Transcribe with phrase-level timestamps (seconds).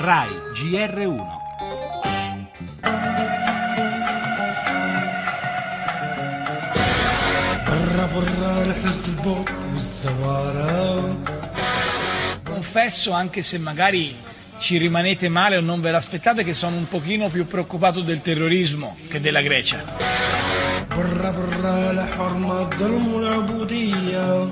[0.00, 1.26] RAI GR1
[7.66, 11.16] برا برا رحلة البوت والزوارة
[12.44, 14.16] Confesso, anche se magari
[14.58, 18.96] ci rimanete male o non ve l'aspettate, che sono un pochino più preoccupato del terrorismo
[19.08, 19.82] che della Grecia.
[20.96, 24.48] برا برا لحرمة الظلم والعبودية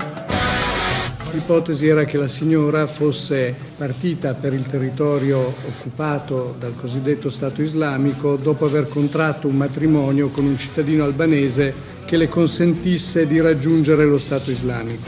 [1.30, 8.36] L'ipotesi era che la signora fosse partita per il territorio occupato dal cosiddetto Stato islamico
[8.36, 11.72] dopo aver contratto un matrimonio con un cittadino albanese
[12.06, 15.02] che le consentisse di raggiungere lo Stato islamico.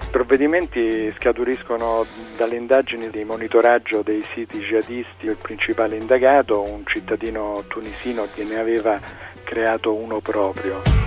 [0.00, 2.06] I provvedimenti scaturiscono
[2.36, 5.26] dalle indagini di monitoraggio dei siti jihadisti.
[5.26, 8.98] Il principale indagato, un cittadino tunisino che ne aveva
[9.44, 11.01] creato uno proprio.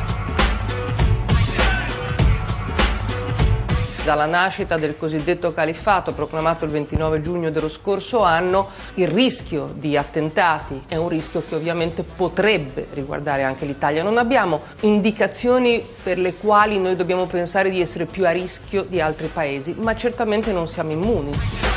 [4.05, 9.97] Dalla nascita del cosiddetto califfato proclamato il 29 giugno dello scorso anno, il rischio di
[9.97, 14.03] attentati è un rischio che ovviamente potrebbe riguardare anche l'Italia.
[14.03, 19.02] Non abbiamo indicazioni per le quali noi dobbiamo pensare di essere più a rischio di
[19.02, 21.75] altri paesi, ma certamente non siamo immuni.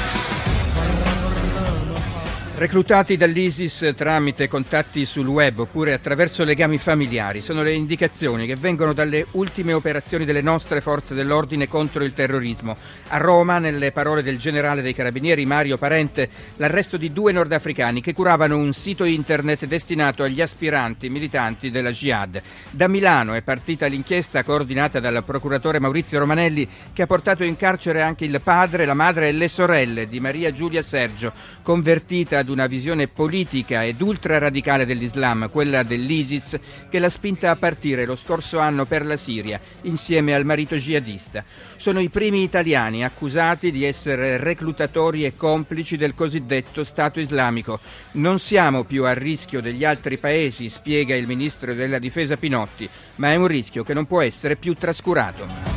[2.58, 8.92] Reclutati dall'ISIS tramite contatti sul web oppure attraverso legami familiari sono le indicazioni che vengono
[8.92, 12.76] dalle ultime operazioni delle nostre forze dell'ordine contro il terrorismo.
[13.10, 18.12] A Roma, nelle parole del generale dei carabinieri Mario Parente, l'arresto di due nordafricani che
[18.12, 22.42] curavano un sito internet destinato agli aspiranti militanti della Jihad.
[22.70, 28.02] Da Milano è partita l'inchiesta coordinata dal procuratore Maurizio Romanelli che ha portato in carcere
[28.02, 32.66] anche il padre, la madre e le sorelle di Maria Giulia Sergio, convertita ad una
[32.66, 38.86] visione politica ed ultraradicale dell'Islam, quella dell'ISIS, che l'ha spinta a partire lo scorso anno
[38.86, 41.44] per la Siria insieme al marito jihadista.
[41.76, 47.80] Sono i primi italiani accusati di essere reclutatori e complici del cosiddetto Stato islamico.
[48.12, 53.30] Non siamo più a rischio degli altri paesi, spiega il ministro della Difesa Pinotti, ma
[53.32, 55.67] è un rischio che non può essere più trascurato.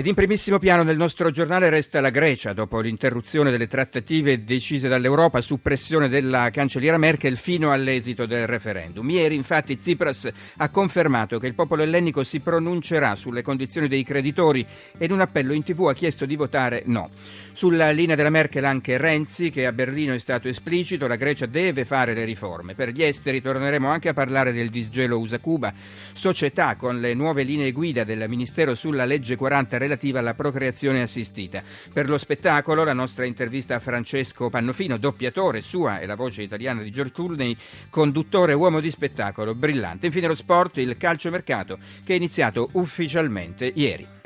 [0.00, 4.88] Ed in primissimo piano nel nostro giornale resta la Grecia, dopo l'interruzione delle trattative decise
[4.88, 9.10] dall'Europa su pressione della cancelliera Merkel fino all'esito del referendum.
[9.10, 14.64] Ieri infatti Tsipras ha confermato che il popolo ellenico si pronuncerà sulle condizioni dei creditori
[14.96, 17.10] e in un appello in tv ha chiesto di votare no.
[17.52, 21.84] Sulla linea della Merkel anche Renzi, che a Berlino è stato esplicito, la Grecia deve
[21.84, 22.74] fare le riforme.
[22.74, 25.74] Per gli esteri torneremo anche a parlare del disgelo USA-Cuba,
[26.14, 31.62] società con le nuove linee guida del Ministero sulla legge 40 relativa alla procreazione assistita.
[31.92, 36.82] Per lo spettacolo la nostra intervista a Francesco Pannofino, doppiatore, sua e la voce italiana
[36.82, 37.56] di George Clooney,
[37.90, 40.06] conduttore uomo di spettacolo brillante.
[40.06, 44.19] Infine lo sport, il calciomercato che è iniziato ufficialmente ieri.